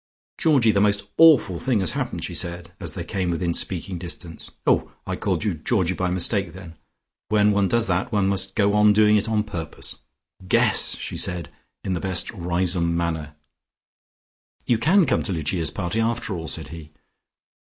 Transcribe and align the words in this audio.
"Georgie, 0.39 0.71
the 0.71 0.81
most 0.81 1.03
awful 1.19 1.59
thing 1.59 1.79
has 1.79 1.91
happened," 1.91 2.23
she 2.23 2.33
said, 2.33 2.73
as 2.79 2.93
they 2.95 3.03
came 3.03 3.29
within 3.29 3.53
speaking 3.53 3.99
distance. 3.99 4.49
"Oh, 4.65 4.91
I 5.05 5.15
called 5.15 5.43
you 5.43 5.53
Georgie 5.53 5.93
by 5.93 6.09
mistake 6.09 6.53
then. 6.53 6.73
When 7.29 7.51
one 7.51 7.65
once 7.65 7.69
does 7.71 7.85
that, 7.85 8.11
one 8.11 8.27
must 8.27 8.55
go 8.55 8.73
on 8.73 8.93
doing 8.93 9.15
it 9.15 9.29
on 9.29 9.43
purpose. 9.43 9.99
Guess!" 10.47 10.95
she 10.95 11.17
said 11.17 11.49
in 11.83 11.93
the 11.93 11.99
best 11.99 12.31
Riseholme 12.31 12.97
manner. 12.97 13.35
"You 14.65 14.79
can 14.79 15.05
come 15.05 15.21
to 15.21 15.31
Lucia's 15.31 15.69
party 15.69 15.99
after 15.99 16.33
all," 16.33 16.47
said 16.47 16.69
he. 16.69 16.93